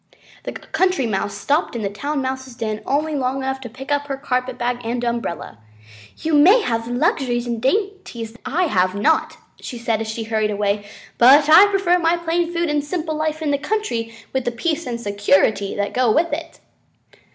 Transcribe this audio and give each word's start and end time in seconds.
The 0.45 0.53
Country 0.53 1.05
Mouse 1.05 1.35
stopped 1.37 1.75
in 1.75 1.83
the 1.83 1.87
Town 1.91 2.23
Mouse's 2.23 2.55
den 2.55 2.81
only 2.87 3.13
long 3.13 3.37
enough 3.43 3.61
to 3.61 3.69
pick 3.69 3.91
up 3.91 4.07
her 4.07 4.17
carpet 4.17 4.57
bag 4.57 4.79
and 4.83 5.03
umbrella. 5.03 5.59
"You 6.17 6.33
may 6.33 6.63
have 6.63 6.87
luxuries 6.87 7.45
and 7.45 7.61
dainties 7.61 8.31
that 8.31 8.41
I 8.43 8.63
have 8.63 8.95
not," 8.95 9.37
she 9.59 9.77
said 9.77 10.01
as 10.01 10.07
she 10.07 10.23
hurried 10.23 10.49
away, 10.49 10.85
"but 11.19 11.47
I 11.47 11.67
prefer 11.67 11.99
my 11.99 12.17
plain 12.17 12.51
food 12.51 12.67
and 12.67 12.83
simple 12.83 13.13
life 13.13 13.43
in 13.43 13.51
the 13.51 13.59
country 13.59 14.15
with 14.33 14.43
the 14.43 14.51
peace 14.51 14.87
and 14.87 14.99
security 14.99 15.75
that 15.75 15.93
go 15.93 16.11
with 16.11 16.33
it." 16.33 16.61